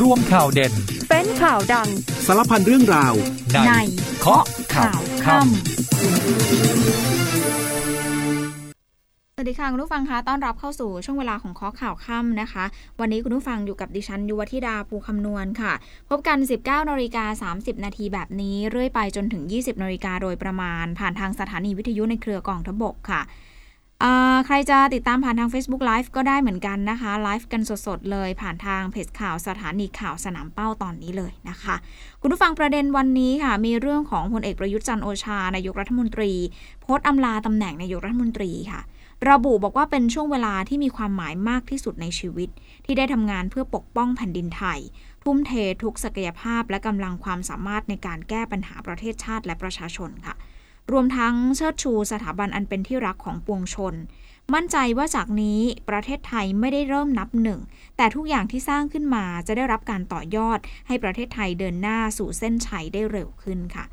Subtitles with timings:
[0.00, 0.72] ร่วมข่าวเด่น
[1.10, 1.88] เป็นข่าวดัง
[2.26, 3.14] สารพันเรื่องราว
[3.66, 3.72] ใน
[4.20, 5.48] เคาะข่าวค่ำ
[9.34, 12.64] สวัสดีค่ะ คุณผู้ฟังคะต้อนรับเข้าสู่ช่วงเวลาของข้อข่าวค่ำนะคะ
[13.00, 15.72] วันนี้คุณผู้ฟังอยู่กับดิฉันยุวธิดาภูคำนวณค่ะ
[16.08, 23.43] พบกัน 19นาฬิกา30 นาทีแบบนี้ เรื่อยไปจนถึง 20นาฬิกาโดยประมาณ ผ่านทางสถานีวิทยุในเครือกองทพบกค่ะอ่า
[24.46, 31.74] ใครจะติดตามผ่านทาง Facebook Live ก็ได้เหมือนกันนะคะ ไลฟ์กันสดๆ เลยผ่านทางเพจข่าวสถานีข่าวสนามเป้าตอนนี้เลยนะคะ
[32.20, 36.32] คุณผู้ฟังประเด็นวันนี้ค่ะ มีเรื่องของพลเอกประยุทธ์จันโอชานายกรัฐมนตรี
[36.80, 38.80] โพสต์อำลาตำแหน่งนายกรัฐมนตรีค่ะ
[39.30, 42.48] ระบุบอกว่าเป็นช่วงเวลาที่มีความหมายมากที่สุดในชีวิต
[42.84, 44.78] ที่ได้ทำงานเพื่อปกป้องแผ่นดินไทย
[45.22, 50.36] ทุ่มเททุกศักยภาพและกำลังความสามารถในการแก้ปัญหาประเทศชาติและประชาชนค่ะ
[50.92, 53.94] รวมทั้งเชิดชูสถาบันอันเป็นที่รักของปวงชน
[54.54, 57.60] มั่นใจว่าจากนี้ประเทศไทยไม่ได้เริ่มนับหนึ่ง
[57.96, 63.84] แต่ทุกอย่างที่สร้างขึ้นมาจะได้รับการต่อยอดให้ประเทศไทยเดินหน้าสู่เส้นชัยได้เร็วขึ้นค่ะ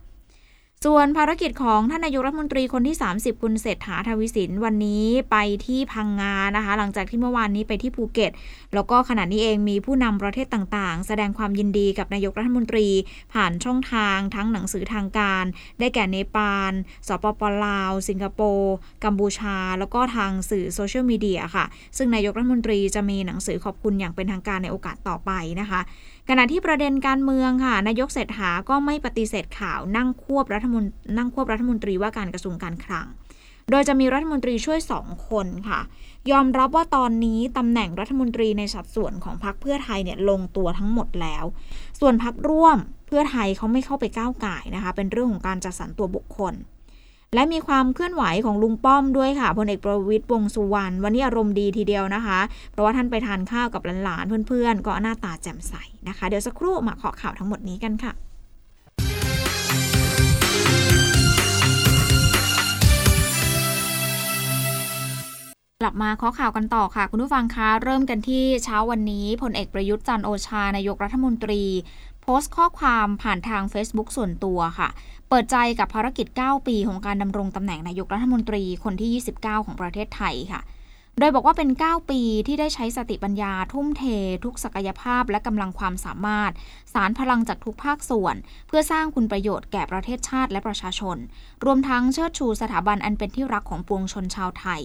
[0.85, 8.31] ส่วนภารกิจของท่านนายกรัฐมนตรีคนที่ 30 คุณเศรษฐาทวีสินวันนี้ไปที่พังงานะคะ หลังจากที่เมื่อวานนี้ไปที่ภูเก็ต
[8.73, 12.87] แล้วก็ขณะนี้เองมีผู้นำประเทศต่างๆ แสดงความยินดีกับนายกรัฐมนตรี
[13.33, 15.43] ผ่านช่องทางทั้งหนังสือทางการ
[15.79, 16.73] ได้แก่เนปาล
[17.07, 21.65] สปปลาว สิงคโปร์กัมพูชา แล้วก็ทางสื่อโซเชียลมีเดียค่ะ
[21.97, 25.81] ซึ่งนายกรัฐมนตรีจะมีหนังสือขอบคุณอย่างเป็นทางการในโอกาสต่อไปนะคะ
[26.30, 30.83] ขณะที่ประเด็นการเมืองค่ะ นายกเศรษฐาก็ไม่ปฏิเสธข่าวนั่งควบรัฐมน
[31.17, 33.08] นั่งควบรัฐมนตรีว่าการกระทรวงการคลัง
[33.69, 35.80] โดยจะมีรัฐมนตรีช่วยสองคนค่ะ
[36.31, 41.45] ยอมรับว่าตอนนี้ตำแหน่งรัฐมนตรีในสัดส่วนของพรรคเพื่อไทยเนี่ยลงตัวทั้งหมดแล้ว
[41.99, 42.77] ส่วนพรรคร่วม
[43.08, 46.53] เพื่อไทยเขาไม่เข้าไปก้าวไก่นะคะ เป็นเรื่องของการจัดสรรตัวบุคคล
[47.35, 52.39] และมีความเคลื่อนไหวของลุงป้อมด้วยค่ะพลเอกประวิตยวงสุวรรณวันนี้อารมณ์ดีทีเดียวนะคะ
[52.71, 55.73] เพราะว่าท่านไปทานข้าวกับหลานๆเพื่อนๆ ก็หน้าตาแจ่มใส
[56.07, 58.11] นะคะ เดี๋ยวสักครู่มาขอข่าวทั้งหมดนี้กันค่ะ
[65.81, 71.64] กลับมาข้อข่าวกันต่อค่ะ คุณผู้ฟังคะ เริ่มกันที่เช้าวันนี้พลเอกประยุทธ์จันโอชานายกรัฐมนตรี
[72.21, 74.89] โพสต์ข้อความผ่านทาง Facebook ส่วนตัวค่ะ
[75.33, 79.09] เปิดใจกับภารกิจ 9 ปีของการดำรงตำแหน่งนายกรัฐมนตรีคนที่
[79.42, 80.61] 29 ของประเทศไทยค่ะ
[81.20, 84.04] โดยบอกว่าเป็น 9 ปีที่ได้ใช้สติปัญญาทุ่มเท
[84.44, 86.52] ทุกศักยภาพและกำลังความสามารถ
[86.94, 88.36] สารพลังจากทุกภาคส่วน
[88.67, 91.17] เพื่อสร้างคุณประโยชน์แก่ประเทศชาติและประชาชน
[91.66, 94.82] รวมทั้งเชิดชูสถาบันอันเป็นที่รักของปวงชนชาวไทย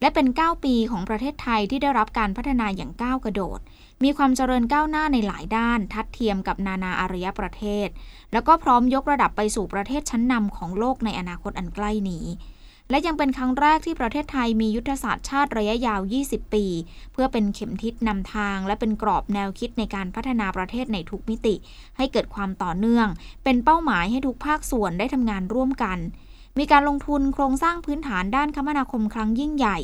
[0.00, 3.58] และเป็น 9 ปีของประเทศไทยที่ได้รับการพัฒนาอย่างก้าวกระโดด
[4.02, 7.88] มีความเจริญก้าวหน้าในหลายด้าน ทัดเทียมกับนานาอารยประเทศ
[8.32, 12.26] แล้วก็พร้อมยกระดับไปสู่ประเทศชั้นนำของโลกในอนาคตอันใกล้นี้
[12.90, 16.64] และยังเป็นครั้งแรกที่ประเทศไทยมียุทธศาสตร์ชาติระยะยาว 20 ปี
[17.12, 21.54] เพื่อเป็นเข็มทิศนำทาง และเป็นกรอบแนวคิดในการพัฒนาประเทศในทุกมิติ
[21.96, 23.08] ให้เกิดความต่อเนื่อง
[23.44, 25.98] เป็นเป้าหมายให้ทุกภาคส่วนได้ทำงานร่วมกัน
[26.58, 29.78] มีการลงทุนโครงสร้างพื้นฐานด้านคมนาคมครั้งยิ่งใหญ่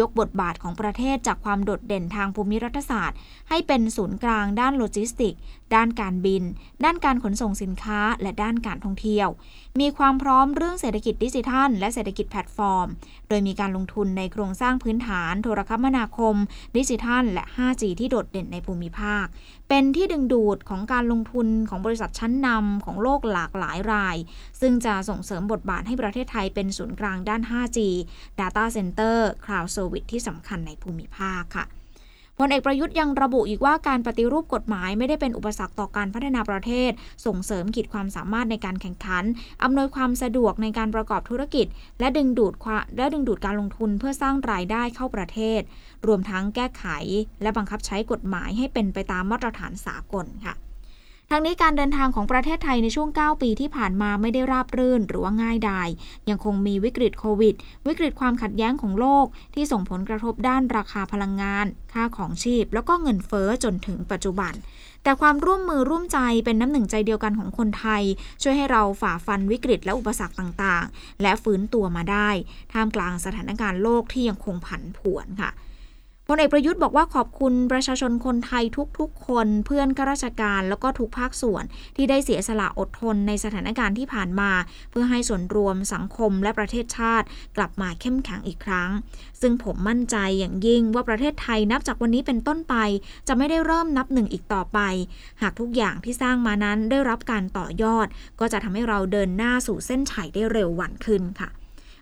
[0.00, 3.18] ยกบทบาทของประเทศจากความโดดเด่นทางภูมิรัฐศาสตร์
[3.48, 5.34] ให้เป็นศูนย์กลางด้านโลจิสติก
[5.74, 6.42] ด้านการบิน
[6.84, 9.28] ด้านการขนส่งสินค้า และด้านการท่องเที่ยว
[9.80, 12.86] มีความพร้อมเรื่องเศรษฐกิจดิจิทัล และเศรษฐกิจแพลตฟอร์ม
[13.28, 16.34] โดยมีการลงทุนในโครงสร้างพื้นฐาน โทรคมนาคม
[16.76, 19.24] ดิจิทัล และ 5G ที่โดดเด่นในภูมิภาค
[19.68, 24.16] เป็นที่ดึงดูดของการลงทุนของบริษัทชั้นนำของโลกหลากหลายราย
[24.60, 27.78] ซึ่งจะส่งเสริมบทบาทให้ประเทศไทยเป็นศูนย์กลางด้าน 5G
[28.40, 31.66] Data Center Cloud Service ที่สำคัญในภูมิภาคค่ะ
[32.40, 36.90] พลเอกประยุทธ์ยังระบุอีกว่าการปฏิรูปกฎหมายไม่ได้เป็นอุปสรรคต่อการพัฒนาประเทศ
[37.26, 39.24] ส่งเสริมขีดความสามารถในการแข่งขัน
[39.62, 41.66] อำนวยความสะดวกในการประกอบธุรกิจ
[42.00, 42.54] และดึงดูด
[42.96, 45.60] และดึงดูดการลงทุนเพื่อสร้างรายได้เข้าประเทศ
[46.06, 46.84] รวมทั้งแก้ไข
[47.42, 50.54] และบังคับใช้กฎหมายให้เป็นไปตามมาตรฐานสากลค่ะ
[51.30, 55.88] ทั้งนี้การเดินทางของประเทศไทยในช่วง 9 ปีที่ผ่านมาไม่ได้ราบรื่นหรือว่าง่ายดาย
[56.28, 57.54] ยังคงมีวิกฤตโควิด
[57.86, 64.52] วิกฤตความขัดแย้งของโลก ที่ส่งผลกระทบด้านราคาพลังงาน ค่าของชีพ แล้วก็เงินเฟ้อจนถึงปัจจุบัน
[65.02, 68.02] แต่ความร่วมมือร่วมใจเป็นน้ำหนึ่งใจเดียวกันของคนไทย
[68.42, 72.28] ช่วยให้เราฝ่าฟันวิกฤตและอุปสรรคต่างๆ และฟื้นตัวมาได้
[72.72, 75.50] ท่ามกลางสถานการณ์โลกที่ยังคงผันผวนค่ะ
[76.28, 78.64] พลเอกประยุทธ์บอกว่าขอบคุณประชาชนคนไทย
[78.98, 81.64] ทุกๆ คนเพื่อนข้าราชการแล้วก็ทุกภาคส่วน
[81.96, 84.50] ที่ได้เสียสละอดทนในสถานการณ์ที่ผ่านมา
[84.90, 87.26] เพื่อให้ส่วนรวมสังคมและประเทศชาติ
[87.56, 88.90] กลับมาเข้มแข็งอีกครั้ง
[89.40, 92.74] ซึ่งผมมั่นใจอย่างยิ่งว่าประเทศไทยนับจากวันนี้เป็นต้นไป
[93.28, 94.78] จะไม่ได้เริ่มนับหนึ่งอีกต่อไป
[95.42, 98.06] หากทุกอย่างที่สร้างมานั้นได้รับการต่อยอด
[98.40, 101.50] ก็จะทำให้เราเดินหน้าสู่เส้นชัยได้เร็ววันขึ้นค่ะ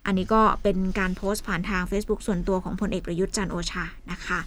[0.07, 4.41] อันนี้ก็เป็นการโพสต์ผ่านทาง Facebook ส่วนตัวของพลเอกประยุทธ์จันโอชานะคะ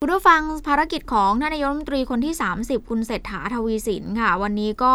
[0.00, 4.94] คุณผู้ฟังภารกิจของนายกรัฐมนตรีคนที่ 30 คุณเศรษฐาทวีสินค่ะ วันนี้ก็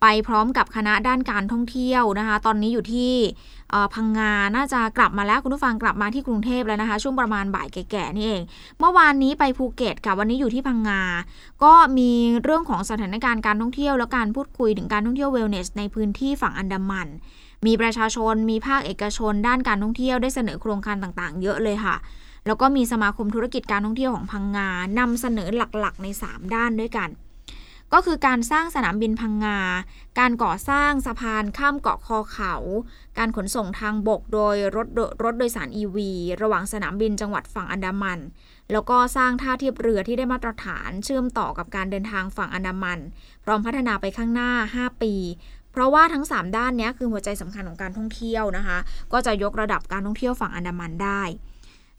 [0.00, 3.12] ไปพร้อมกับคณะด้านการท่องเที่ยวนะคะ ตอนนี้อยู่ที่
[3.94, 8.42] พังงา น่าจะกลับมาแล้วคุณผู้ฟังกลับมาที่กรุงเทพแล้วนะคะ ช่วงประมาณบ่ายแก่ๆนี่เอง
[8.78, 11.00] เมื่อวานนี้ไปภูเก็ตค่ะ วันนี้อยู่ที่พังงา
[11.64, 12.10] ก็มี
[12.42, 17.08] เรื่องของสถานการณ์การท่องเที่ยว และการพูดคุยถึงการท่องเที่ยวเวลเนสในพื้นที่ฝั่งอันดามัน
[17.66, 21.96] มีประชาชน มีภาคเอกชน ด้านการท่องเที่ยวได้เสนอโครงการต่างๆ เยอะเลยค่ะ
[22.46, 24.68] แล้วก็มีสมาคมธุรกิจการท่องเที่ยวของพังงา
[24.98, 27.10] นำเสนอหลักๆ ใน 3 ด้านด้วยกัน
[27.92, 29.58] ก็คือการสร้างสนามบินพังงา
[30.18, 32.54] การก่อสร้างสะพานข้ามเกาะคอเขา
[33.18, 34.86] การขนส่งทางบกโดยรถ
[35.22, 35.98] รถโดยสาร EV
[36.42, 38.18] ระหว่างสนามบินจังหวัดฝั่งอันดามัน
[38.72, 42.98] แล้วก็สร้างท่าเทียบเรือที่ได้มาตรฐานเชื่อมต่อกับการเดินทางฝั่งอันดามัน
[43.44, 45.14] พร้อมพัฒนาไปข้างหน้า 5 ปี
[45.74, 48.78] เพราะว่าทั้ง 3 ด้านนี้คือหัวใจสำคัญของการท่องเที่ยวนะคะ
[49.12, 51.22] ก็จะยกระดับการท่องเที่ยวฝั่งอันดามันได้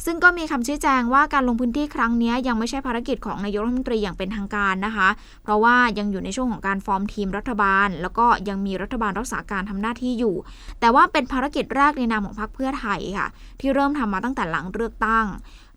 [0.05, 5.07] ซึ่งก็มีคำชี้แจงว่าการลงพื้นที่ครั้งนี้ยังไม่ใช่ภารกิจของนายกรัฐมนตรีอย่างเป็นทางการนะคะ
[5.43, 10.35] เพราะว่ายังอยู่ในช่วงของการฟอร์มทีมรัฐบาล แล้วก็ยังมีรัฐบาลรักษาการทำหน้าที่อยู่
[10.79, 13.27] แต่ว่าเป็นภารกิจแรกในนามของพรรคเพื่อไทยค่ะ
[13.59, 15.25] ที่เริ่มทำมาตั้งแต่หลังเลือกตั้ง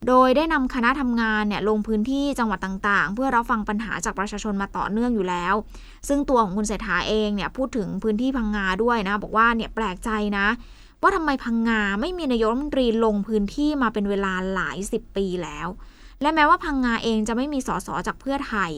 [0.06, 5.54] โดยได้นำคณะทำงานเนี่ยลงพื้นที่จังหวัดต่างๆ เพื่อรับฟังปัญหาจากประชาชนมาต่อเนื่องอยู่แล้ว
[6.08, 10.46] ซึ่งตัวของคุณเศรษฐาเองเนี่ยพูดถึงพื้นที่พังงาด้วยนะ บอกว่าเนี่ยแปลกใจนะ
[11.02, 15.68] ว่าทำไมพังงาไม่มีนายกรัฐมนตรีลงพื้นที่มาเป็นเวลาหลายสิบปีแล้ว
[16.22, 18.72] และแม้ว่าพังงาเองจะไม่มีสสจากเพื่อไทย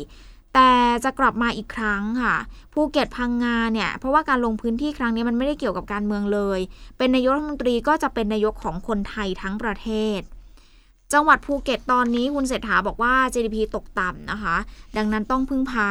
[0.55, 0.72] แต่
[1.05, 2.37] จะกลับมาอีกครั้งค่ะ
[2.72, 6.61] ภูเก็ตพังงาเนี่ยเพราะว่าการลงพื้นที่ครั้งนี้มันไม่ได้เกี่ยวกับการเมืองเลย
[6.99, 9.88] เป็นนายกรัฐมนตรีก็จะเป็นนายกของคนไทยทั้งประเท
[10.19, 10.20] ศ
[11.12, 14.57] จังหวัดภูเก็ตตอนนี้คุณเศรษฐาบอกว่า GDP ตกต่ำนะคะ
[14.97, 15.91] ดังนั้นต้องพึ่งพา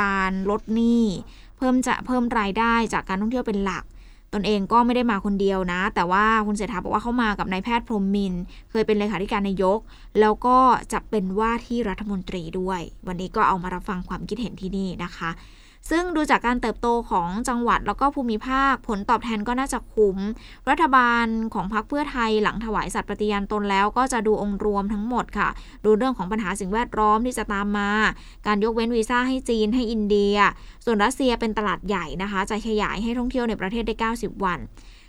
[0.00, 1.04] การลดหนี้
[1.58, 3.84] เพิ่มจะเพิ่มรายได้จากการท่องเที่ยวเป็นหลัก
[4.34, 8.34] ตนเองก็ไม่ได้มาคนเดียวนะ แต่ว่าคุณเศรษฐาบอกว่าเขามากับนายแพทย์พรหมมิน
[8.70, 9.78] เคยเป็นเลขาธิการนายก
[10.20, 10.58] แล้วก็
[10.92, 15.30] จะเป็นว่าที่รัฐมนตรีด้วย วันนี้ก็เอามารับฟังความคิดเห็นที่นี่นะคะ
[15.90, 20.18] ซึ่งดูจากการเติบโตของจังหวัดแล้วก็ภูมิภาค ผลตอบแทนก็น่าจะคุ้ม
[20.70, 25.48] รัฐบาลของพรรคเพื่อไทยหลังถวายสัตย์ปฏิญาณตนแล้วก็จะดูองค์รวมทั้งหมดค่ะ
[25.84, 27.90] ดูเรื่องของปัญหาสิ่งแวดล้อมที่จะตามมา
[28.46, 30.36] การยกเว้นวีซ่าให้จีนให้อินเดีย
[30.84, 34.60] ส่วนรัสเซียเป็นตลาดใหญ่นะคะ จะขยายให้ท่องเที่ยวในประเทศได้ 90 วัน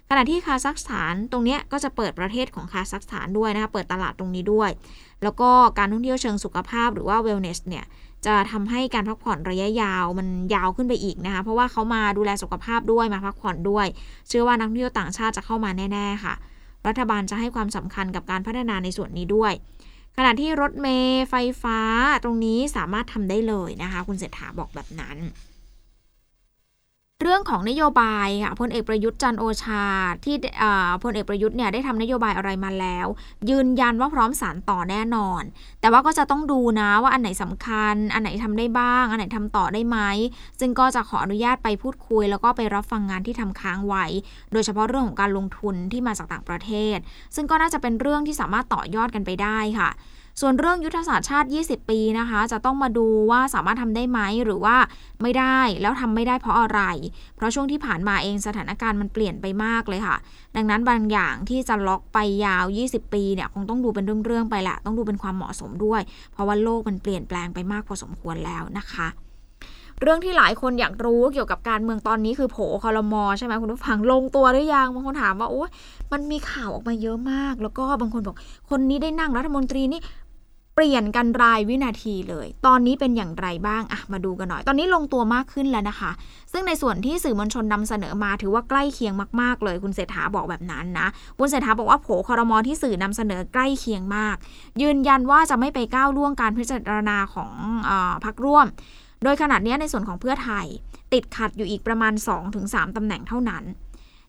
[0.10, 4.70] ขณะที่คาซัคสถานตรงนี้ก็จะเปิดประเทศของคาซัคสถานด้วยนะคะ เปิดตลาดตรงนี้ด้วย
[5.24, 7.86] แล้วก็การท่องเที่ยวเชิงสุขภาพหรือว่า wellness เนี่ย
[8.25, 13.88] จะทำให้การพักผ่อนระยะยาวมันยาวขึ้นไปอีกนะคะ เพราะว่าเขามาดูแลสุขภาพด้วยมาพักผ่อนด้วย
[14.28, 16.34] เชื่อว่านักท่องเที่ยวต่างชาติจะเข้ามาแน่ ๆ ค่ะ
[16.88, 19.54] รัฐบาลจะให้ความสำคัญกับการพัฒนาในส่วนนี้ด้วย
[20.18, 21.80] ขณะที่รถเมย์ไฟฟ้า
[22.24, 25.18] ตรงนี้สามารถทำได้เลยนะคะ คุณเศรษฐาบอกแบบนั้น
[27.24, 29.86] เรื่องของนโยบายค่ะพลเอกประยุทธ์จันโอชา
[30.25, 30.36] ที่
[31.04, 33.08] พลเอกประยุทธ์เนี่ยได้ทำนโยบายอะไรมาแล้ว
[33.50, 35.42] ยืนยันว่าพร้อมสารต่อแน่นอน
[35.81, 39.98] แต่ว่าก็จะต้องดูนะว่าอันไหนสำคัญ อันไหนทำได้บ้าง อันไหนทำต่อได้ไหม
[40.60, 44.06] ซึ่งก็จะขออนุญาตไปพูดคุย แล้วก็ไปรับฟังงานที่ทำค้างไว้
[44.52, 46.98] โดยเฉพาะเรื่องของการลงทุนที่มาจากต่างประเทศ
[47.36, 49.90] ซึ่งก็น่าจะเป็นเรื่องที่สามารถต่อยอดกันไปได้ค่ะ
[50.42, 54.76] ส่วนเรื่องยุทธศาสตร์ชาติ 20 ปีนะคะ จะต้องมาดูว่าสามารถทำได้ไหมหรือว่า
[55.22, 56.82] ไม่ได้แล้วทำไม่ได้เพราะอะไร
[57.36, 60.18] เพราะช่วงที่ผ่านมาเองสถานการณ์มันเปลี่ยนไปมากเลยค่ะ
[60.56, 66.02] ดังนั้นบางอย่างที่จะล็อกไปยาว 20 ปีเนี่ยคงต้องดูเป็นเรื่องๆไปแหละต้องดูเป็นความเหมาะสมด้วย
[66.32, 69.10] เพราะว่าโลกมันเปลี่ยนแปลงไปมากพอสมควรแล้วนะคะ
[70.02, 75.63] เรื่องที่หลายคนอยากรู้เกี่ยวกับการเมืองตอนนี้คือโผคอรมอใช่ไหมคุณผู้ฟังลงตัวหรือยังบางคนถามว่าโอ้
[76.12, 78.36] มันมีข่าวออกมาเยอะมาก แล้วก็บางคนบอก
[78.70, 80.02] คนนี้ได้นั่งรัฐมนตรีนี่
[80.75, 86.12] เปลี่ยนกันรายวินาทีเลย ตอนนี้เป็นอย่างไรบ้างอะมาดูกันหน่อย ตอนนี้ลงตัวมากขึ้นแล้วนะคะ
[86.51, 91.08] ซึ่งในส่วนที่สื่อมวลชนนำเสนอมาถือว่าใกล้เคียงมากๆ เลย คุณเศรษฐาบอกแบบนั้นนะ
[91.39, 94.36] คุณเศรษฐาบอกว่าโผคอรมอที่สื่อนำเสนอใกล้เคียงมาก
[94.82, 97.51] ยืนยันว่าจะไม่ไปก้าวล่วงการพิจารณาของ
[97.89, 97.92] อ
[98.25, 98.68] พักร่วม
[99.24, 100.65] โดยขนาดนี้ในส่วนของเพื่อไทย
[101.13, 102.13] ติดขัดอยู่อีกประมาณ
[102.53, 103.63] 2-3ตำแหน่งเท่านั้น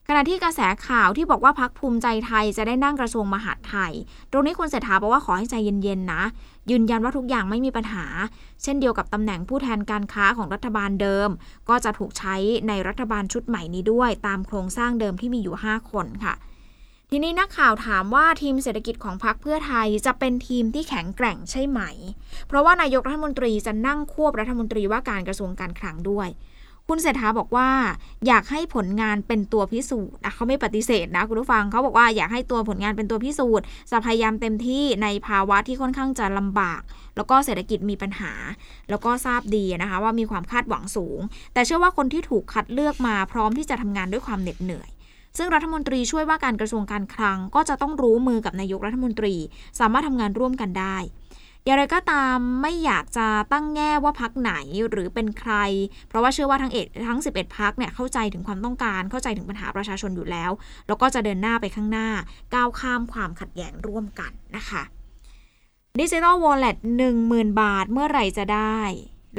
[0.09, 3.93] ขณะที่กระแสข่าวที่บอกว่าพักภูมิใจไทยจะได้นั่งกระทรวงมหาดไทย
[4.33, 6.23] ตรงนี้คุณเศรษฐาบอกว่าขอให้ใจเย็นๆนะ
[6.71, 8.05] ยืนยันว่าทุกอย่างไม่มีปัญหา
[8.63, 11.29] เช่นเดียวกับตำแหน่งผู้แทนการค้าของรัฐบาลเดิม
[11.69, 12.37] ก็จะถูกใช้
[12.69, 16.35] ในรัฐบาลชุดใหม่นี้ด้วย ตามโครงสร้างเดิมที่มีอยู่ 5 คนค่ะ
[17.11, 21.81] ทีนี้นักข่าวถามว่าทีมเศรษฐกิจของพรรคเพื่อไทยจะเป็นทีมที่แข็งแกร่งใช่ไหม
[22.49, 26.29] เพราะว่านายกรัฐมนตรีจะนั่งควบรัฐมนตรีว่าการกระทรวงการคลังด้วย
[26.89, 27.71] คุณเศรษฐาบอกว่า
[28.27, 36.83] อยากให้ผลงานเป็นตัวพิสูจน์เขาไม่ปฏิเสธนะคุณผู้ฟังเขาบอกว่าอยากให้ตัวผลงานเป็นตัวพิสูจน์จะพยายามเต็มที่ในภาวะที่ค่อนข้างจะลำบาก
[37.17, 38.33] แล้วก็เศรษฐกิจมีปัญหา
[38.91, 41.21] แล้วก็ทราบดีนะคะว่ามีความคาดหวังสูง
[41.53, 44.91] แต่เชื่อว่าคนที่ถูกคัดเลือกมาพร้อมที่จะทำงานด้วยความเหน็ดเหนื่อย
[45.39, 49.35] ซึ่งรัฐมนตรีช่วยว่าการกระทรวงการคลังก็จะต้องรู้มือกับนายกรัฐมนตรี
[49.81, 50.97] สามารถทำงานร่วมกันได้
[51.67, 54.53] อย่างไรก็ตามไม่อยากจะตั้งแง่ว่าพักไหน
[54.91, 55.53] หรือเป็นใคร
[56.09, 60.51] เพราะว่าเชื่อว่าทั้งเอ็ดทั้ง 11 พักเนี่ยเข้าใจถึงความต้องการเข้าใจถึงปัญหาประชาชนอยู่แล้ว
[60.87, 62.09] แล้วก็จะเดินหน้าไปข้างหน้า
[62.55, 64.83] ก้าวข้ามความขัดแย้งร่วมกันนะคะ
[66.01, 68.79] ดิจิทัลวอลเล็ตหนึ่งหมื่นบาทเมื่อไหร่จะได้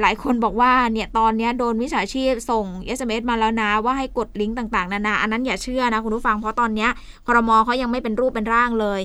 [0.00, 2.66] หลายคนบอกว่าเนี่ยตอนนี้โดนวิชาชีพส่ง
[2.96, 6.88] SMS มาแล้วนะว่าให้กดลิงก์ต่างๆ นานา อันนั้นอย่าเชื่อนะคุณผู้ฟัง เพราะตอนนี้
[7.26, 9.00] คอรมอเขายังไม่เป็นรูปเป็นร่างเลย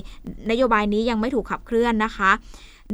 [0.50, 2.30] นโยบายนี้ยังไม่ถูกขับเคลื่อนนะคะ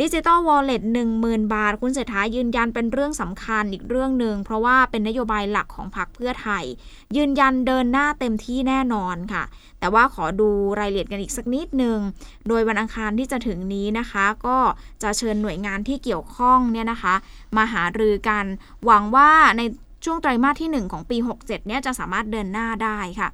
[0.03, 6.65] ดิจิตอลวอลเล็ตหนึ่งหมื่นบาท คุณเศรษฐายืนยันเป็นเรื่องสำคัญอีกเรื่องหนึ่ง เพราะว่าเป็นนโยบายหลักของพรรคเพื่อไทย
[7.17, 9.45] ยืนยันเดินหน้าเต็มที่แน่นอนค่ะ
[9.81, 10.49] แต่ว่าขอดู
[10.81, 11.99] รายละเอียดกันอีกสักนิดหนึ่ง
[12.49, 14.59] โดยวันอังคารที่จะถึงนี้นะคะ ก็
[15.03, 17.15] จะเชิญหน่วยงานที่เกี่ยวข้องเนี่ยนะคะ
[17.57, 18.45] มาหารือกัน
[18.85, 19.63] หวังว่าใน
[20.05, 23.29] ช่วงไตรมาสที่ 1 ของปี 67เนี่ยจะสามารถเดินหน้าได้ค่ะ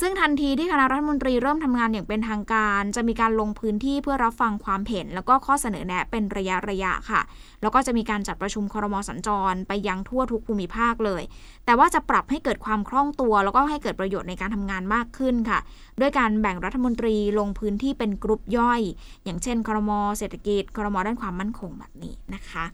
[0.00, 7.20] ซึ่งทันทีที่คณะรัฐมนตรีเริ่มทำงานอย่างเป็นทางการ จะมีการลงพื้นที่เพื่อรับฟังความเห็น แล้วก็ข้อเสนอแนะเป็นระยะระยะค่ะ
[7.62, 11.22] แล้วก็จะมีการจัดประชุมคอรมอสัญจร ไปยังทั่วทุกภูมิภาคเลย
[11.64, 15.58] แต่ว่าจะปรับให้เกิดความคล่องตัว แล้วก็ให้เกิดประโยชน์ในการทำงานมากขึ้นค่ะ
[16.00, 18.80] ด้วยการแบ่งรัฐมนตรีลงพื้นที่เป็นกรุ๊ปย่อย
[19.24, 22.64] อย่างเช่นคอรมอเศรษฐกิจคอรมอด้านความมั่นคงแบบนี้นะคะ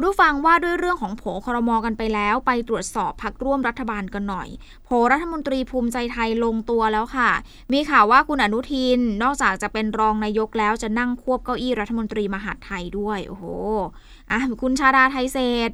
[0.00, 4.48] คุณผู้ฟังว่าด้วยเรื่องของโผครมอกันไปแล้ว ไปตรวจสอบพักร่วมรัฐบาลกันหน่อย
[4.84, 7.30] โผรัฐมนตรีภูมิใจไทยลงตัวแล้วค่ะ
[7.72, 13.44] มีข่าวว่าคุณอนุทินนอกจากจะเป็นรองนายกแล้วจะนั่งควบเก้าอี้รัฐมนตรีมหาดไทยด้วย โอ้โห
[14.30, 15.38] อะคุณชาดาไทยเศ
[15.68, 15.70] ษ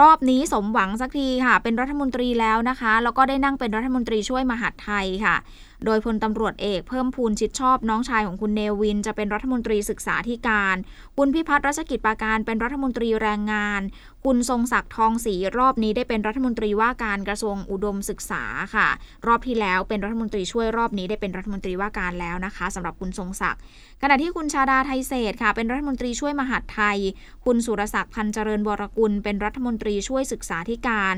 [0.00, 5.36] รอบนี้สมหวังสักทีค่ะ เป็นรัฐมนตรีแล้วนะคะ แล้วก็ได้นั่งเป็นรัฐมนตรีช่วยมหาดไทยค่ะ
[5.84, 10.76] โดยพลตำรวจเอกเพิ่มพูนชิดชอบน้องชายของคุณเนวิน จะเป็นรัฐมนตรีศึกษาธิการ
[11.16, 13.80] คุณพิพัฒน์รัชกิจปาการเป็นรัฐมนตรีแรงงาน
[14.24, 18.42] คุณทรงศักดิ์ทองศรีรอบนี้ได้เป็นรัฐมนตรีว่าการกระทรวงอุดมศึกษา
[18.74, 18.88] ค่ะ
[19.26, 23.60] รอบที่แล้วเป็นรัฐมนตรีช่วยรอบนี้ได้เป็นรัฐมนตรีว่าการแล้วนะคะสำหรับคุณทรงศักดิ์
[24.02, 26.98] ขณะที่คุณชาดาไทยเศษค่ะ เป็นรัฐมนตรีช่วยมหาดไทย
[27.44, 31.16] คุณสุรศักดิ์พันเจริญวรกุล เป็นรัฐมนตรีช่วยศึกษาธิการ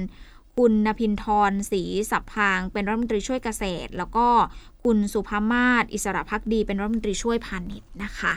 [0.57, 4.27] คุณนพินทรศรีสับพาง เป็นรัฐมนตรีช่วยเกษตร แล้วก็
[4.85, 8.33] คุณสุภามาศอิสระพักดี เป็นรัฐมนตรีช่วยพาณิชย์นะคะ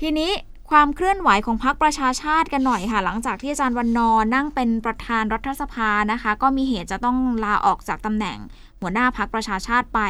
[0.00, 0.32] ทีนี้
[0.70, 8.38] ความเคลื่อนไหวของพรรคประชาชาติกันหน่อยค่ะ หลังจากที่อาจารย์วันนอนนั่งเป็นประธานรัฐสภานะคะ ก็มีเหตุจะต้องลาออกจากตำแหน่ง
[8.80, 10.00] หัวหน้าพักประชาชาติไป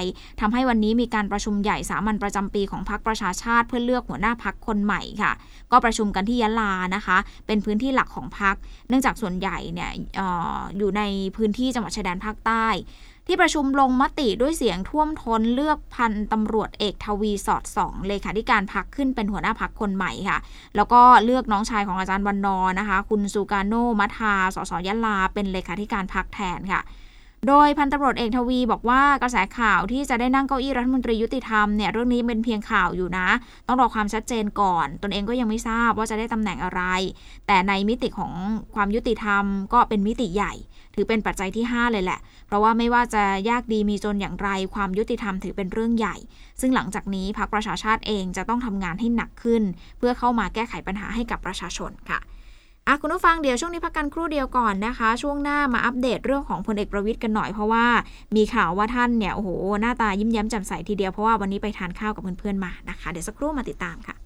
[0.40, 5.32] ทำให้วันนี้มีการประชุมใหญ่สามัญประจำปีของพักประชาชาติ เพื่อเลือกหัวหน้าพักคนใหม่ค่ะ
[5.72, 8.54] ก็ประชุมกันที่ยะลานะคะ เป็นพื้นที่หลักของพัก
[8.88, 10.20] เนื่องจากส่วนใหญ่เนี่ยอ
[10.58, 11.02] ออยู่ใน
[11.36, 12.66] พื้นที่จังหวัดชายแดนภาคใต้
[13.30, 20.38] ที่ประชุมลงมติด้วยเสียงท่วมท้นเลือกพันตำรวจเอกทวีสอดสองเลขาธิการพักขึ้นเป็นหัวหน้าพักคนใหม่ค่ะ
[20.76, 26.82] แล้วก็เลือกน้องชายของอาจารย์วันนอนะคะ คุณสุกาโนมัทาสสยะลา เป็นเลขาธิการพักแทนค่ะ
[27.48, 33.28] โดยพันตำรวจเอกทวีบอกว่ากระแสข่าวที่จะได้นั่งเก้าอี้รัฐมนตรียุติธรรมเนี่ยเรื่องนี้เป็นเพียงข่าวอยู่นะ
[33.66, 36.82] ต้องรอความชัดเจนก่อน ตนเองก็ยังไม่ทราบว่าจะได้ตำแหน่งอะไร
[37.46, 38.32] แต่ในมิติของ
[38.74, 40.52] ความยุติธรรมก็เป็นมิติใหญ่
[40.98, 46.16] ถือเป็นปัจจัยที่ 5 เลยแหละ เพราะว่าไม่ว่าจะยากดีมีจนอย่างไร ความยุติธรรมถือเป็นเรื่องใหญ่
[46.60, 49.62] ซึ่งหลังจากนี้พรรคประชาชาติเองจะต้องทำงานให้หนักขึ้น
[49.98, 52.18] เพื่อเข้ามาแก้ไขปัญหาให้กับประชาชนค่ะ
[52.86, 57.86] อะคุณผู้ฟังเดี๋ยวช่วงนี้พักกันครู่เดียวก่อนนะคะ ช่วงหน้ามาอัปเดตเรื่องของพลเอกประวิทย์กันหน่อยเพราะว่า
[58.36, 59.50] มีข่าวว่าท่านเนี่ยโอ้โห
[59.80, 64.16] หน้าตายิ้มแย้มแจ่มใสทีเดียวเพราะว่าวันนี้ไปทานข้าวกับเพื่อนๆมานะคะ เดี๋ยวสักครู่มาติดตามค่ะ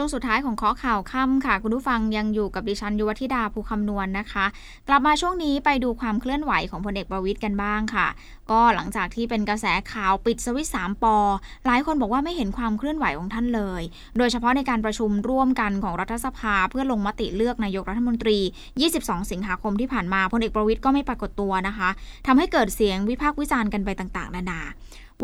[0.00, 4.46] ช่วงสุดท้ายของข้อข่าวค่ำค่ะ คุณผู้ฟังยังอยู่กับดิฉันยุวธิดาภูคำนวณนนะคะ
[4.88, 8.06] กลับมาช่วงนี้ไปดูความเคลื่อนไหวของพลเอกประวิตยกันบ้างค่ะ
[8.50, 11.16] ก็หลังจากที่เป็นกระแสข่าวปิดสวิตสามปอ
[11.66, 13.82] หลายคนบอกว่าไม่เห็นความเคลื่อนไหวของท่านเลย
[14.18, 18.38] โดยเฉพาะในการประชุมร่วมกันของรัฐสภาเพื่อลงมติเลือกนายกรัฐมนตรี
[18.84, 21.88] 22 สิงหาคมที่ผ่านมาพลเอกประวิตยก็ไม่ปรากฏตัวนะคะ
[22.26, 24.60] ทำให้เกิดเสียงวิพากษ์วิจารณ์กันไปต่าง ๆ นานา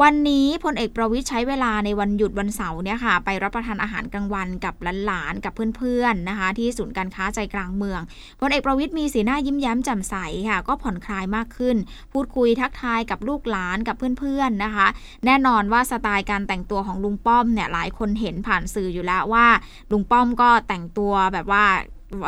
[0.03, 4.75] วันนี้พลเอกประวิทย์ใช้เวลาในวันหยุดวันเสาร์เนี่ยค่ะไปรับประทานอาหารกลางวันกับ
[5.07, 8.01] หลานๆกับเพื่อนๆนะคะที่ศูนย์การค้าใจกลางเมือง
[8.41, 10.15] พลเอกประวิทย์มีสีหน้ายิ้มแย้มแจ่มใส
[10.49, 11.77] ค่ะ ก็ผ่อนคลายมากขึ้น
[12.13, 14.87] พูดคุยทักทายกับลูกหลานกับเพื่อนๆนะคะ
[15.27, 19.47] แน่นอนว่าสไตล์การแต่งตัวของลุงป้อมเนี่ยหลายคนเห็นผ่านสื่ออยู่แล้วว่า
[19.91, 21.65] ลุงป้อมก็แต่งตัวแบบว่า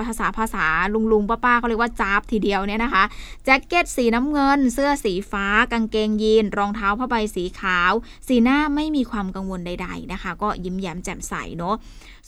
[0.08, 3.04] ภาษาภาษาลุงลุงป้าป้าเขาเรียกว่าจ้าบทีเดียวเนี่ยนะคะ
[3.44, 7.92] แจ็คเก็ตสีน้ำเงิน เสื้อสีฟ้า กางเกงยีน รองเท้าผ้าใบสีขาว
[8.28, 11.74] สีหน้าไม่มีความกังวลใด ๆนะคะ ก็ยิ้มแย้มแจ่มใสเนาะ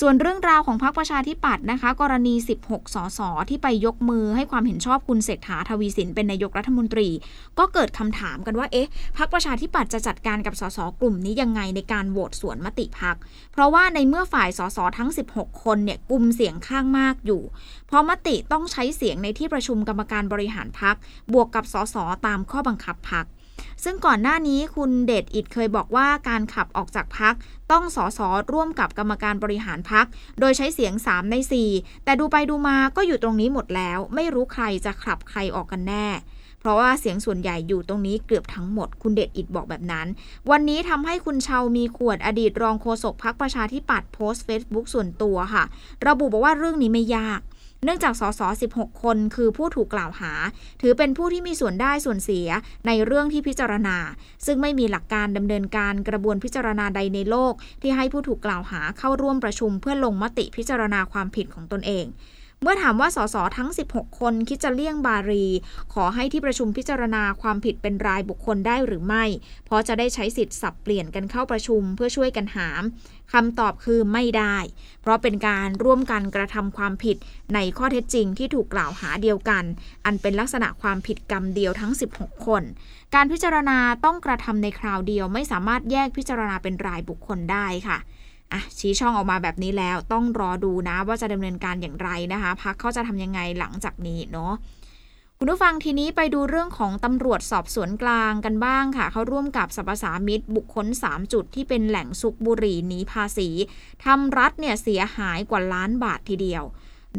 [0.02, 2.35] ส่วนเรื่องราวของพรรคประชาธิปัตย์นะคะ กรณี
[2.67, 7.09] 16 สสที่ไปยกมือให้ความเห็นชอบคุณเศรษฐาทวีสินเป็นนายกรัฐมนตรี
[7.59, 13.17] ก็เกิดคำถามกันว่า เอ๊ะพรรคประชาธิปัตย์จะจัดการกับสสกลุ่มนี้ยังไงในการโหวตสวนมติพัก
[13.52, 17.43] เพราะว่าในเมื่อฝ่ายสสทั้ง 16 คนเนี่ยกลุ่มเสียงข้างมากอยู่
[17.87, 20.97] เพราะมติต้องใช้เสียงในที่ประชุมกรรมการบริหารพรรค
[21.33, 23.26] บวกกับสสตามข้อบังคับพรรค
[23.85, 27.35] ซึ่งก่อนหน้านี้คุณเดชอิศม์เคยบอกว่าการขับออกจากพรรค
[27.71, 30.07] ต้องสสร่วมกับกรรมการบริหารพรรค
[30.41, 31.35] โดยใช้เสียง 3 ใน
[31.71, 36.09] 4 แต่ดูไปดูมาก็อยู่ตรงนี้หมดแล้ว ไม่รู้ใครจะขับใครออกกันแน่
[36.61, 40.07] เพราะว่าเสียงส่วนใหญ่อยู่ตรงนี้เกือบทั้งหมด คุณเดชอิศม์บอกแบบนั้น
[40.50, 45.65] วันนี้ทำให้คุณเชาว์ มีขวดอดีตรองโฆษกพรรคประชาธิปัตย์โพสต์เฟซบุ๊กส่วนตัวค่ะ
[46.07, 47.41] ระบุบอกว่าเรื่องนี้ไม่ยาก
[47.85, 48.40] เนื่องจากสส
[48.73, 50.32] 16 คนคือผู้ถูกกล่าวหา
[50.82, 52.49] ถือเป็นผู้ที่มีส่วนได้ส่วนเสีย
[52.87, 53.97] ในเรื่องที่พิจารณา
[54.47, 62.06] ซึ่งไม่มีหลักการดำเนินการกระบวนพิจารณาใดในโลก ที่ให้ผู้ถูกกล่าวหาเข้าร่วมประชุมเพื่อลงมติพิจารณาความผิดของตนเอง
[62.62, 65.47] เมื่อถามว่าสสทั้ง 16 คนคิดจะเลี่ยงบารี
[65.95, 69.25] ขอให้ที่ประชุมพิจารณาความผิดเป็นรายบุคคลได้หรือไม่
[69.65, 72.83] เพราะจะได้ใช้สิทธิ์สับเปลี่ยนกันเข้าประชุมเพื่อช่วยกันหาม
[73.33, 74.57] คำตอบคือไม่ได้
[75.03, 77.17] เพราะเป็นการร่วมกันกระทำความผิด
[77.55, 79.65] ในข้อเท็จจริงที่ถูกกล่าวหาเดียวกัน
[80.05, 82.62] อันเป็นลักษณะความผิดกรรมเดียวทั้ง 16 คน
[83.15, 87.99] การพิจารณาต้องกระทำในคราวเดียวไม่สามารถแยกพิจารณาเป็นรายบุคคลได้ค่ะ
[88.52, 94.52] อะชี้ช่องออกมาแบบนี้แล้วต้องรอดูนะว่าจะดำเนินการอย่างไรนะคะพักเขาจะทำยังไงหลังจากนี้เนาะ
[95.40, 103.49] คุณผู้ฟังทีนี้ไปดูเรื่องของตำรวจสอบสวนกลางกันบ้างค่ะ เขาร่วมกับสรรพสามิตบุคคล 3 จุดที่เป็นแหล่งซุกบุหรี่หนีภาษี
[104.05, 106.64] ทำรัฐเนี่ยเสียหายกว่าล้านบาททีเดียว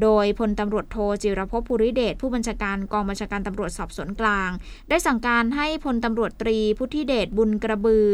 [0.01, 4.49] โดยพลตำรวจโทจิรพภูริเดชผู้บัญชาการกองบัญชาการตำรวจสอบสวนกลาง
[4.89, 8.07] ได้สั่งการให้พลตำรวจตรีพุทธิเดชบุญกระบือ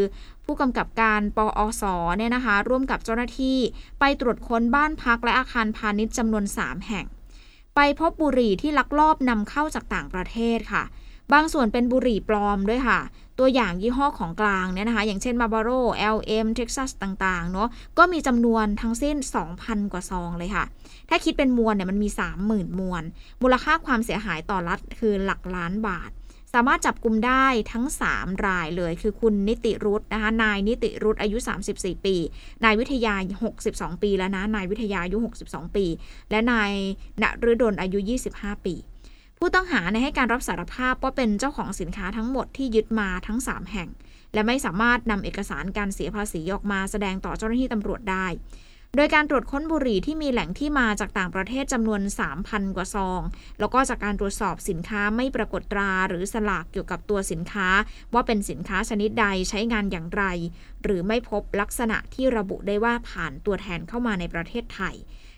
[0.45, 1.83] ผู้กำกับการปออส
[2.17, 3.57] เนี่ยนะคะ ร่วมกับเจ้าหน้าที่
[3.99, 7.05] ไปตรวจค้นบ้านพักและอาคารพาณิชย์จำนวน 3 แห่ง
[7.75, 10.83] ไปพบบุหรี่ที่ลักลอบนำเข้าจากต่างประเทศค่ะ
[11.33, 12.99] บางส่วนเป็นบุหรี่ปลอมด้วยค่ะ
[13.39, 15.79] ตัวอย่างยี่ห้อของกลางเนี่ยนะคะ อย่างเช่น Marlboro
[16.15, 19.15] LM Texas ต่างๆ เนาะก็มีจำนวนทั้งสิ้น
[19.55, 20.65] 2,000 กว่าซองเลยค่ะ
[21.09, 22.09] ถ้าคิดเป็นมวลเนี่ยมันมี
[22.45, 23.03] 30,000 มวล
[23.41, 26.11] มูลค่าความเสียหายต่อรัฐคือหลักล้านบาท
[26.53, 31.37] สามารถจับกลุ่มได้ทั้ง 3 รายเลย คือคุณนิติรุธนะคะนายนิติรุธอายุ
[31.71, 32.15] 34 ปี
[32.63, 33.15] นายวิทยา
[33.59, 35.85] 62 ปีแล้วนะ นายวิทยาอายุ 62 ปี
[36.31, 36.71] และนาย
[37.21, 37.99] ณฤดลอายุ
[38.31, 38.75] 25 ปี
[39.37, 43.89] ผู้ต้องหาในให้การรับสารภาพว่าเป็นเจ้าของสินค้าทั้งหมดที่ยึดมาทั้ง 3 แห่ง
[44.33, 48.27] และไม่สามารถนำเอกสารการเสียภาษีออกมาแสดงต่อเจ้าหน้าที่ตำรวจได้
[48.95, 52.01] โดยการตรวจค้นบุหรี่ที่มีแหล่งที่มาจากต่างประเทศจำนวน
[52.39, 53.21] 3,000 กว่าซอง
[53.59, 57.67] แล้วก็จากการตรวจสอบสินค้าไม่ปรากฏตราหรือสลากเกี่ยวกับตัวสินค้า
[58.13, 60.23] ว่าเป็นสินค้าชนิดใดใช้งานอย่างไร
[60.83, 64.95] หรือไม่พบลักษณะที่ระบุได้ว่าผ่านตัวแทนเข้ามาในประเทศไทย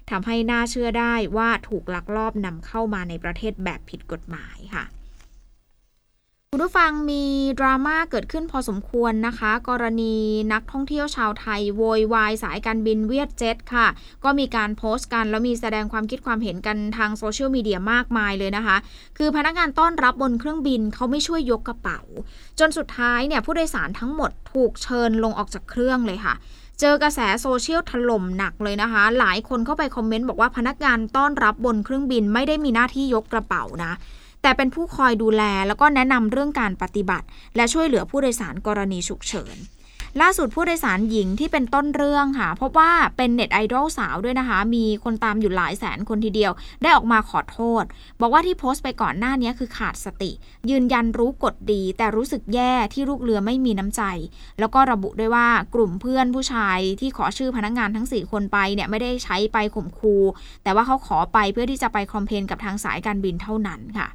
[0.10, 4.86] ทำให้น่าเชื่อได้ว่าถูกลักลอบนำเข้ามาในประเทศแบบผิดกฎหมายค่ะ
[6.52, 7.26] คุณผู้ฟังมี
[7.60, 10.16] ดราม่าเกิดขึ้นพอสมควรนะคะ กรณี
[10.54, 13.88] นักท่องเที่ยวชาวไทย โวยวายสายการบินเวียดเจ็ตค่ะ
[14.24, 18.78] ก็มีการโพสต์กัน แล้วมีแสดงความคิดความเห็นกันทางโซเชียลมีเดียมากมายเลยนะคะ
[19.18, 22.02] คือพนักงานต้อนรับบนเครื่องบินเขาไม่ช่วยยกกระเป๋า
[22.60, 26.34] จนสุดท้ายเนี่ยผู้โดยสารทั้งหมดถูกเชิญลงออกจากเครื่องเลยค่ะ
[26.82, 33.92] เจอกระแสโซเชียลถล่มหนักเลยนะคะ หลายคนเข้าไปคอมเมนต์บอกว่าพนักงานต้อนรับบนเครื่องบินไม่ได้มีหน้าที่ยกกระเป๋านะ
[34.42, 39.56] แต่เป็นผู้คอยดูแลแล้วก็แนะนำเรื่องการปฏิบัติ และช่วยเหลือผู้โดยสารกรณีฉุกเฉิน
[40.22, 46.52] ล่าสุดผู้โดยสารหญิงที่เป็นต้นเรื่องค่ะ พบว่าเป็นเน็ตไอดอลสาวด้วยนะคะ มีคนตามอยู่หลายแสนคนทีเดียว
[46.82, 47.84] ได้ออกมาขอโทษ
[48.20, 50.32] บอกว่าที่โพสต์ไปก่อนหน้านี้คือขาดสติ
[50.70, 54.02] ยืนยันรู้กฎดี แต่รู้สึกแย่ที่ลูกเรือไม่มีน้ำใจ
[54.60, 60.16] แล้วก็ระบุด้วยว่ากลุ่มเพื่อนผู้ชายที่ขอชื่อพนักงงานทั้ง 4 คนไปเนี่ยไม่ได้ใช้ไปข่มคู
[60.64, 64.10] แต่ว่าเขาขอไปเพื่อที่จะไปคอมเพนกับทางสายการบินเท่านั้นค่ะ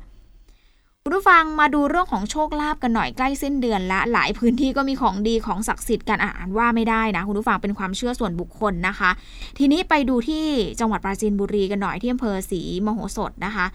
[1.05, 9.11] คุณผู้ฟังมาดูเรื่องของโชคลาภกันหน่อยใกล้สิ้นเดือนละ หลายพื้นที่ก็มีของดีของศักดิ์สิทธิ์กันอ่านว่าไม่ได้นะคุณผู้ฟังเป็นความเชื่อส่วนบุคคลนะคะ
[9.59, 10.45] ทีนี้ไปดูที่
[10.81, 13.67] จังหวัดปราจีนบุรีกันหน่อยที่อำเภอศรีมโหสถนะคะ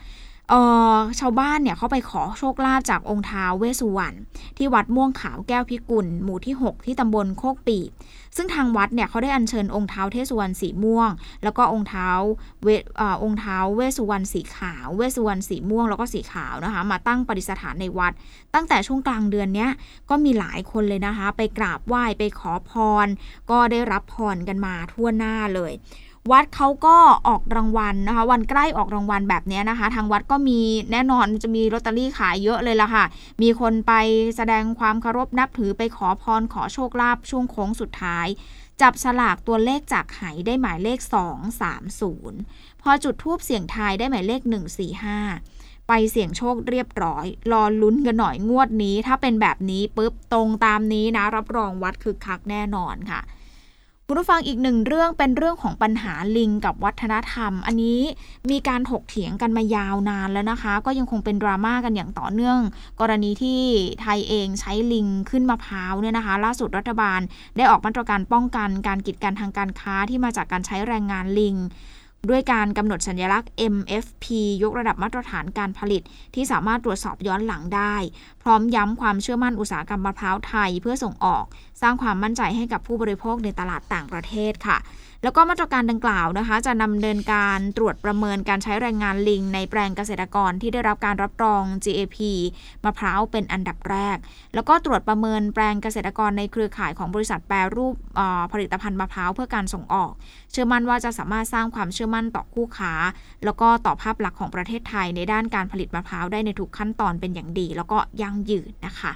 [1.19, 4.15] ชาวบ้านเนี่ยเขาไปขอโชคลาภจากองค์ท้าเวสุวรรณ
[4.57, 7.77] ที่วัดม่วงขาวแก้วพิกุล หมู่ที่ 6 ที่ตำบลโคกปี
[8.35, 11.09] ซึ่งทางวัดเนี่ยเขาได้อัญเชิญองค์เท้าเทสุวรรณสีม่วง
[11.43, 12.09] แล้วก็องค์เท้า
[12.63, 12.67] เว
[12.99, 18.13] อองค์เท้าเวสุวรรณสีขาว เวสุวรรณสีม่วงแล้วก็สีขาวนะคะมาตั้งปฏิสถานในวัด
[18.53, 19.67] ตั้งแต่ช่วงกลางเดือนนี้
[20.09, 22.71] ก็มีหลายคนเลยนะคะ ไปกราบไหว้ไปขอพ
[23.05, 23.07] ร
[23.51, 25.71] ก็ได้รับพรกันมาทั่วหน้าเลย
[26.31, 30.59] วัดเขาก็ออกรางวัลนะคะ วันใกล้ออกรางวัลแบบนี้นะคะ ทางวัดก็มี
[30.91, 33.05] แน่นอนจะมีลอตเตอรี่ขายเยอะเลยล่ะค่ะ
[33.41, 33.93] มีคนไป
[34.37, 38.27] แสดงความเคารพนับถือไปขอพรขอโชคลาภช่วงโค้งสุดท้าย
[38.81, 40.99] จับสลากตัวเลขจากไหได้หมายเลข
[42.11, 44.41] 230 พอจุดทูบเสียงทายได้หมายเลข
[45.15, 53.21] 145 ไปเสี่ยงโชคเรียบร้อย รอลุ้นกันหน่อยงวดนี้ ถ้าเป็นแบบนี้ปุ๊บตรงตามนี้นะ รับรองวัดคึกคักแน่นอนค่ะ
[54.09, 58.01] คุณผู้ฟังอีกหนึ่งเรื่องเป็นเรื่องของปัญหาลิงกับวัฒนธรรม อันนี้
[58.51, 62.59] มีการถกเถียงกันมายาวนานแล้วนะคะ ก็ยังคงเป็นดราม่ากันอย่างต่อเนื่อง
[62.99, 63.61] กรณีที่
[64.01, 67.19] ไทยเองใช้ลิงขึ้นมะพร้าวเนี่ยนะคะ ล่าสุดรัฐบาล
[67.57, 71.55] ได้ออกมาตรการป้องกันการกีดกันทางการค้าที่มาจากการใช้แรงงานลิง
[72.29, 74.25] ด้วยการกำหนดสัญลักษณ์ MFP
[74.63, 76.01] ยกระดับมาตรฐานการผลิต
[76.35, 77.95] ที่สามารถตรวจสอบย้อนหลังได้
[78.43, 81.45] พร้อมย้ำความเชื่อมั่นอุตสาหกรรมมะพร้าวไทยเพื่อส่งออก
[81.81, 84.77] สร้างความมั่นใจให้กับผู้บริโภคในตลาดต่างประเทศค่ะ
[85.23, 92.17] แล้วก็มาตรการดังกล่าวนะคะ จะนำเนินการตรวจประเมินการใช้แรงงานลิง ในแปลงเกษตรกรที่ได้รับการรับรอง GAP
[92.83, 94.17] มะพร้าวเป็นอันดับแรก
[94.53, 97.95] แล้วก็ตรวจประเมินแปลงเกษตรกรในเครือข่ายของบริษัทแปรรูป
[98.53, 100.11] ผลิตภัณฑ์มะพร้าวเพื่อการส่งออก
[100.51, 102.93] เชื่อมั่นว่าจะสามารถสร้างความเชื่อมั่นต่อคู่ค้า
[103.45, 109.13] แล้วก็ต่อภาพลักษณ์ของประเทศไทยในด้านการผลิตมะพร้าวได้ในทุกขั้นตอนเป็นอย่างดี แล้วก็ยั่งยืนนะคะ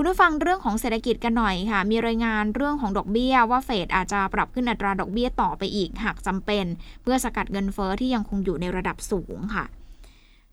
[0.00, 6.64] คุณผู้ฟังเรื่องของเศรษฐกิจกันหน่อยค่ะ มีรายงานเรื่องของดอกเบี้ย ว่าเฟดอาจจะปรับขึ้นอัตราดอกเบี้ยต่อไปอีกหากจำเป็น
[7.02, 9.64] เพื่อสกัดเงินเฟอ้อที่ยังคงอยู่ในระดับสูงค่ะ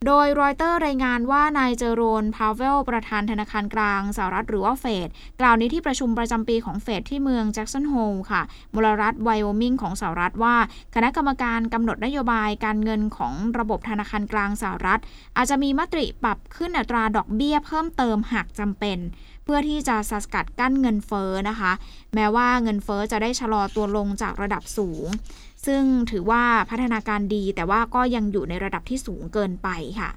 [0.05, 8.41] โดยรอยเตอร์รายงานว่านายเจอโรน พาวเวล ประธานธนาคารกลางสหรัฐหรือว่าเฟดกล่าวในที่ประชุมประจำปีของเฟดที่เมืองแจ็กสันโฮลค่ะ
[8.73, 10.55] มลรัฐไวโอมิงของสหรัฐว่า
[10.95, 14.99] คณะกรรมการกำหนดนโยบายการเงินของระบบธนาคารกลางสหรัฐ
[15.37, 18.97] อาจจะมีมติปรับขึ้นอัตราดอกเบี้ยเพิ่มเติมหากจำเป็น
[19.45, 21.71] เพื่อที่จะสกัดกั้นเงินเฟ้อนะคะ
[22.13, 25.07] แม้ว่าเงินเฟ้อจะได้ชะลอตัวลงจากระดับสูง
[25.65, 29.69] ซึ่งถือว่าพัฒนาการดีแต่ว่าก็ยังอยู่ในระดับที่สูงเกินไป
[30.01, 30.11] ค่ะ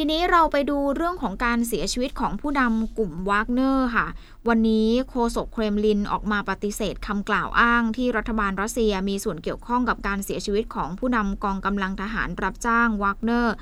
[0.00, 4.06] ทีนี้เราไปดูเรื่องของการเสียชีวิตของผู้นำกลุ่มวากเนอร์ค่ะ
[4.48, 13.54] วันนี้โฆษกเครมลินออกมาปฏิเสธคำกล่าวอ้างที่รัฐบาลรัสเซียมีส่วนเกี่ยวข้องกับการเสียชีวิตของผู้นำกองกำลังทหารรับจ้างวากเนอร์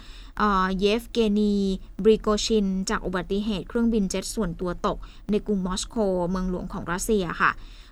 [0.79, 1.55] เยฟเกนี
[2.05, 4.99] บริโกชิน จากอุบัติเหตุเครื่องบินเจ็ตส่วนตัวตก
[5.31, 5.97] ในกรุงมอสโก
[6.31, 7.51] เมืองหลวงของรัสเซียค่ะ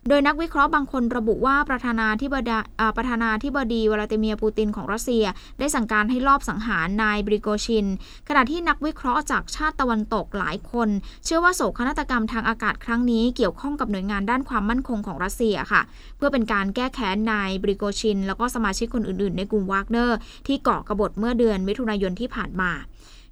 [0.08, 2.56] โดยนักวิเคราะห์บางคนระบุว่าประธานาธิบดี
[2.96, 5.24] ประธานาธิบดีวลาดิเมียร์ปูตินของรัสเซีย
[5.58, 7.86] ได้สั่งการให้ลอบสังหารนายบริโกชิน
[8.28, 10.88] ขณะที่นักวิเคราะห์จากชาติตะวันตกหลายคน
[11.24, 15.82] เชื่อว่าโศกนาฏกรรมทางอากาศครั้งนี้เกี่ยวข้องกับหน่วยงานด้านความมั่นคงของรัสเซียค่ะ
[16.16, 22.72] เพื่อเป็นการแก้แค้นนายบริโกชิน แล้วก็สมาชิกคนอื่นๆ ในกลุ่มวากเนอร์ที่เกาะกบฏเมื่อเดือนมิถุนายนที่ผ่านมา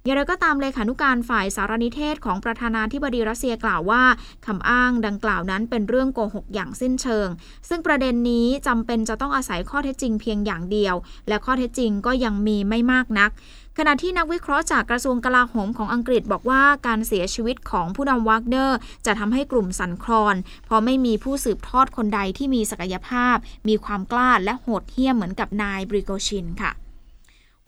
[0.05, 4.03] อย่างไรก็ตามเลขานุการฝ่ายสารนิเทศของประธานาธิบดีรัสเซียกล่าวว่า
[4.45, 7.27] คำอ้างดังกล่าวนั้นเป็นเรื่องโกหกอย่างสิ้นเชิง
[7.69, 10.95] ซึ่งประเด็นนี้จำเป็นจะต้องอาศัยข้อเท็จจริงเพียงอย่างเดียว
[11.27, 13.31] และข้อเท็จจริงก็ยังมีไม่มากนัก
[13.77, 20.35] ขณะที่นักวิเคราะห์จากกระทรวงกลาโหมของอังกฤษบอกว่าการเสียชีวิตของผู้นำวากเนอร์ จะทำให้กลุ่มสันคลอน
[20.65, 23.35] เพราะไม่มีผู้สืบทอดคนใดที่มีศักยภาพ
[23.67, 26.71] มีความกล้าและโหดเหี้ยมเหมือนกับนายบริโกชินค่ะ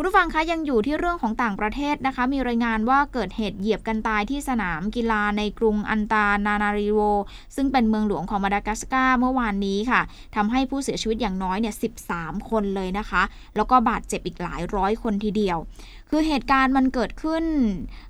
[0.04, 7.00] คุณผู้ฟังคะยังอยู่ที่เรื่องของต่างประเทศนะคะ มีรายงานว่าเกิดเหตุเหยียบกันตายที่สนามกีฬาในกรุงอันตานานาริโว
[7.56, 10.02] ซึ่งเป็นเมืองหลวงของมาดากัสการ์เมื่อวานนี้ค่ะ
[10.36, 11.76] ทำให้ผู้เสียชีวิตอย่างน้อยเนี่ย
[12.12, 13.24] 13 คนเลยนะคะ
[13.56, 15.58] แล้วก็บาดเจ็บอีกหลายร้อยคนทีเดียว
[16.10, 17.46] คือเหตุการณ์มันเกิดขึ้น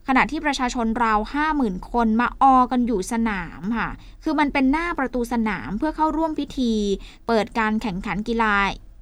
[0.08, 1.20] ขณะที่ประชาชนราว
[1.56, 3.90] 50,000 คนมาออกันอยู่สนามค่ะ
[4.24, 6.74] คือมันเป็นหน้าประตูสนามเพื่อเข้าร่วมพิธี
[7.28, 8.56] เปิดการแข่งขันกีฬา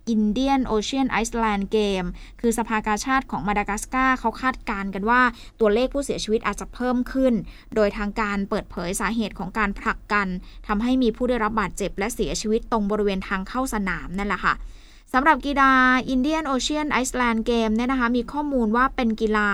[0.10, 2.04] Indian Ocean Island Games
[2.42, 5.22] คือสภากาชาติของมาดากัสการ์เขาคาดการณ์กันว่า
[5.60, 7.34] ตัวเลขผู้เสียชีวิตอาจจะเพิ่มขึ้น
[7.76, 10.28] โดยทางการเปิดเผยสาเหตุของการผลักกัน
[10.68, 14.54] ทำให้มีผู้ได้รับบาดเจ็บและเสียชีวิตตรงบริเวณทางเข้าสนามนั่นแหละค่ะ
[15.16, 15.72] สำหรับกีฬา
[16.14, 19.50] Indian Ocean Island Games เนี่ยนะคะมีข้อมูลว่าเป็นกีฬา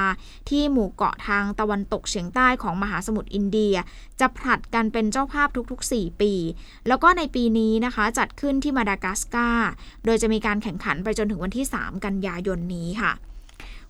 [0.49, 3.75] ที่หมู่เกาะทางตะวันตกเฉียงใต้ของมหาสมุทรอินเดีย
[4.19, 6.33] จะผลัดกันเป็นเจ้าภาพทุก ๆ 4 ปี
[6.87, 9.69] แล้วก็ในปีนี้นะคะจัดขึ้นที่มาดากัสการ์
[10.05, 13.13] โดยจะมีการแข่งขันไปจนถึงวันที่ 3 กันยายนนี้ค่ะ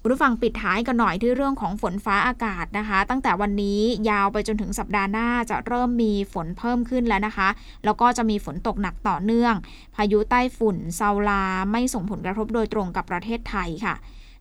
[0.08, 7.50] คุณผู้ฟังปิดท้ายกันหน่อยที่เรื่องของฝนฟ้าอากาศนะคะ ตั้งแต่วันนี้ยาวไปจนถึงสัปดาห์หน้าจะเริ่มมีฝนเพิ่มขึ้นแล้วนะคะ
[7.86, 9.54] แล้วก็จะมีฝนตกหนักต่อเนื่อง
[9.96, 13.96] พายุใต้ฝุ่นซาลาไม่ส่งผลกระทบโดยตรงกับประเทศไทยค่ะ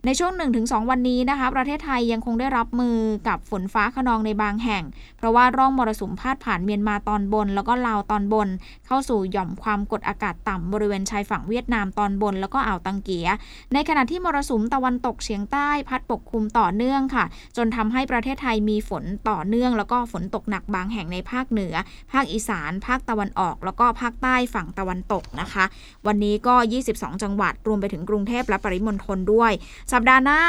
[0.09, 2.97] ในช่วง 1-2 วันนี้นะคะ ประเทศไทยยังคงได้รับมือ
[3.29, 4.85] กับฝนฟ้าขนองในบางแห่ง
[5.19, 8.49] เพราะว่าร่องมรสุมพาดผ่านเมียนมาตอนบน แล้วก็ลาวตอนบน
[8.87, 13.29] เข้าสู่หย่อมความกดอากาศต่ำบริเวณชายฝั่งเวียดนามตอนบน แล้วก็อ่าวตังเกีย
[13.73, 17.25] ในขณะที่มรสุมตะวันตกเฉียงใต้พัดปกคลุมต่อเนื่องค่ะ
[17.57, 21.75] จนทำให้ประเทศไทยมีฝนต่อเนื่อง แล้วก็ฝนตกหนักบางแห่งในภาคเหนือ
[22.13, 25.65] ภาคอีสาน ภาคตะวันออก แล้วก็ภาคใต้ฝั่งตะวันตกนะคะ
[26.07, 26.55] วันนี้ก็
[26.91, 29.53] 22 จังหวัดรวมไปถึงกรุงเทพและปริมณฑลด้วย
[29.99, 30.41] สัปดาห์หน้า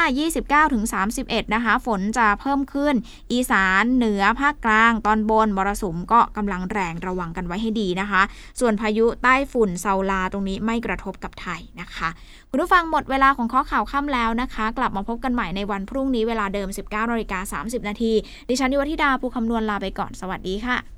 [0.72, 2.94] 29-31 นะคะ ฝนจะเพิ่มขึ้น
[3.32, 8.22] อีสานเหนือภาคกลาง ตอนบนมรสุมก็กำลังแรงระวังกันไว้ให้ดีนะคะ
[8.60, 12.08] ส่วนพายุใต้ฝุ่นเซาลาตรงนี้ไม่กระทบกับไทยนะคะ
[12.50, 18.12] คุณผู้ฟังหมดเวลาของข้อข่าวค่ำแล้วนะคะ กลับมาพบกันใหม่ในวันพรุ่งนี้เวลาเดิม 19นาฬิกา30 นาที
[18.48, 20.97] ดิฉันยุวธิดาภูคำนวณลาไปก่อนสวัสดีค่ะ